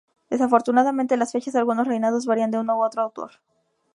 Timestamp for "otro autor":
2.87-3.33